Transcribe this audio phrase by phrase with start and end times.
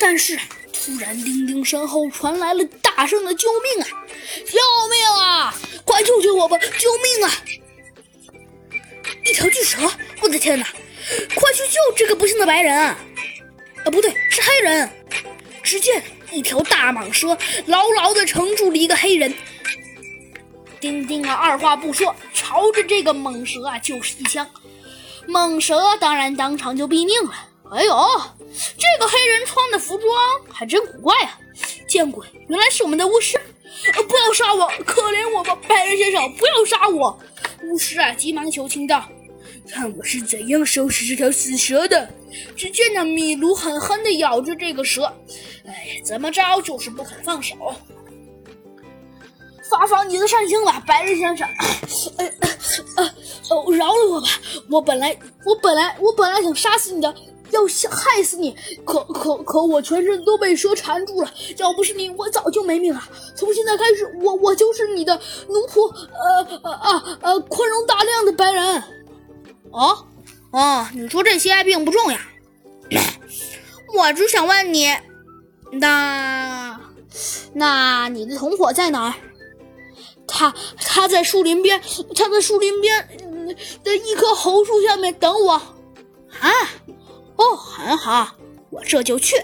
[0.00, 0.36] 但是
[0.72, 3.86] 突然，丁丁身后传来了大声的“救命啊！
[4.46, 5.54] 救命啊！
[5.84, 6.56] 快救救我吧！
[6.58, 7.30] 救命啊！”
[9.26, 9.78] 一条巨蛇！
[10.22, 10.66] 我的天哪！
[11.34, 12.74] 快去救这个不幸的白人！
[12.74, 12.96] 啊，
[13.84, 14.90] 不对，是黑人。
[15.62, 17.36] 只见一条大蟒蛇
[17.66, 19.32] 牢牢地撑住了一个黑人。
[20.80, 24.48] 丁丁啊，二话不说，朝着这个蟒蛇啊就是一枪。
[25.28, 27.49] 蟒蛇当然当场就毙命了。
[27.70, 27.94] 哎呦，
[28.76, 30.10] 这个黑人穿的服装
[30.52, 31.38] 还真古怪啊！
[31.88, 33.40] 见鬼，原来是我们的巫师！
[34.08, 37.16] 不要杀我，可怜我吧，白人先生，不要杀我！
[37.62, 39.04] 巫师啊，急忙求情道
[39.70, 42.12] ：“看我是怎样收拾这条死蛇的！”
[42.56, 45.04] 只见那米卢狠狠地咬着这个蛇，
[45.64, 47.54] 哎，怎么着就是不肯放手。
[49.70, 51.48] 发放你的善心吧，白人先生！
[52.18, 52.26] 呃
[52.96, 53.14] 呃
[53.50, 54.26] 哦，饶了我吧！
[54.68, 57.14] 我本来我本来我本来想杀死你的，
[57.50, 61.32] 要害死你，可可可我全身都被蛇缠住了。
[61.56, 63.02] 要不是你，我早就没命了。
[63.36, 65.14] 从现在开始，我我就是你的
[65.48, 65.88] 奴仆。
[65.90, 68.82] 呃呃啊呃，宽容大量的白人。
[69.70, 70.06] 哦
[70.52, 72.18] 哦，你说这些并不重要。
[73.94, 74.88] 我只想问你，
[75.72, 76.80] 那
[77.54, 79.14] 那你的同伙在哪儿？
[80.26, 81.80] 他他在树林边，
[82.14, 83.08] 他在树林边
[83.82, 85.54] 的一棵猴树下面等我。
[85.54, 86.50] 啊，
[87.90, 88.36] 很好，
[88.70, 89.34] 我这就去。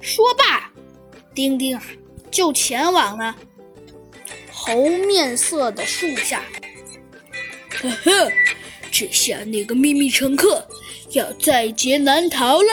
[0.00, 0.70] 说罢，
[1.34, 1.76] 丁丁
[2.30, 3.34] 就前往了
[4.52, 6.44] 猴面色的树下。
[7.70, 8.30] 呵呵，
[8.92, 10.64] 这下那个秘密乘客
[11.10, 12.72] 要在劫难逃了。